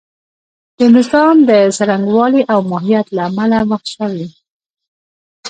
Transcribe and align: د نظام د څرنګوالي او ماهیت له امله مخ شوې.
د 0.77 0.79
نظام 0.95 1.35
د 1.49 1.51
څرنګوالي 1.77 2.41
او 2.53 2.59
ماهیت 2.71 3.07
له 3.15 3.21
امله 3.29 3.59
مخ 3.71 3.81
شوې. 3.95 4.27